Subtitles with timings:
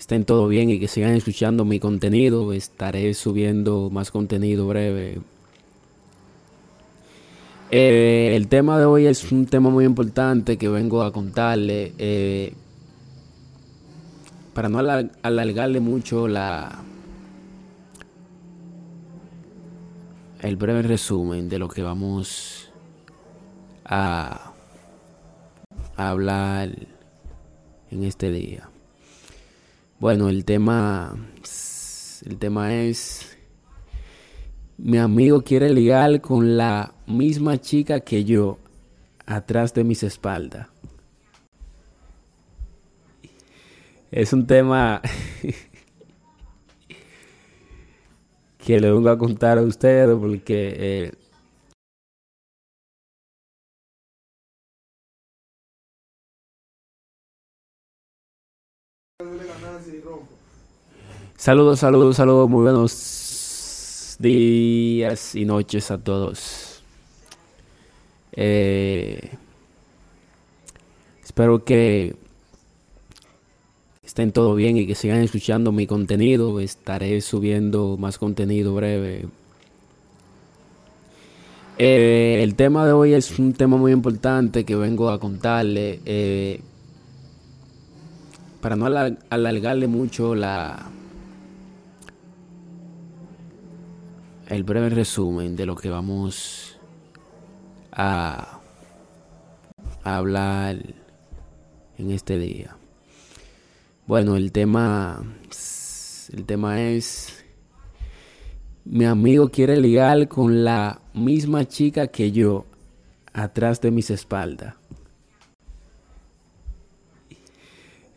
[0.00, 2.54] estén todo bien y que sigan escuchando mi contenido.
[2.54, 5.20] Estaré subiendo más contenido breve.
[7.70, 11.92] Eh, el tema de hoy es un tema muy importante que vengo a contarle.
[11.98, 12.54] Eh,
[14.54, 16.82] para no alargarle mucho la
[20.40, 22.72] el breve resumen de lo que vamos
[23.84, 24.52] a,
[25.96, 26.70] a hablar
[27.90, 28.70] en este día.
[30.00, 31.14] Bueno, el tema,
[32.24, 33.36] el tema es,
[34.78, 38.58] mi amigo quiere ligar con la misma chica que yo
[39.26, 40.68] atrás de mis espaldas.
[44.10, 45.02] Es un tema
[48.56, 51.12] que le vengo a contar a ustedes porque eh,
[61.36, 66.82] Saludos, saludos, saludos, muy buenos días y noches a todos.
[68.32, 69.30] Eh,
[71.22, 72.16] espero que
[74.02, 76.58] estén todo bien y que sigan escuchando mi contenido.
[76.58, 79.26] Estaré subiendo más contenido breve.
[81.76, 86.00] Eh, el tema de hoy es un tema muy importante que vengo a contarle.
[86.06, 86.62] Eh,
[88.60, 88.86] para no
[89.30, 90.90] alargarle mucho la
[94.48, 96.76] el breve resumen de lo que vamos
[97.92, 98.58] a,
[100.02, 100.76] hablar
[101.98, 102.76] en este día.
[104.06, 105.22] Bueno, el tema
[106.32, 107.44] el tema es
[108.84, 112.66] mi amigo quiere ligar con la misma chica que yo
[113.32, 114.79] atrás de mis espaldas.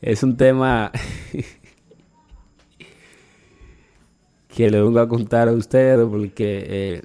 [0.04, 0.92] Es un tema
[4.54, 7.04] que le vengo a contar a ustedes porque eh,